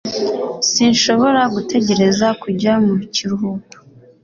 [0.71, 3.75] sinshobora gutegereza kujya mu kiruhuko